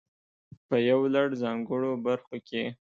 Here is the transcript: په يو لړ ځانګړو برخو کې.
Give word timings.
په 0.67 0.75
يو 0.89 0.99
لړ 1.15 1.27
ځانګړو 1.41 1.91
برخو 2.05 2.35
کې. 2.47 2.63